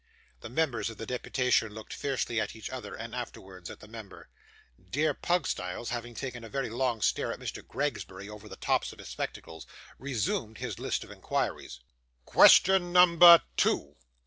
[0.39, 4.29] The members of the deputation looked fiercely at each other, and afterwards at the member.
[4.89, 7.61] 'Dear Pugstyles' having taken a very long stare at Mr.
[7.63, 9.67] Gregsbury over the tops of his spectacles,
[9.99, 11.81] resumed his list of inquiries.
[12.25, 13.95] 'Question number two.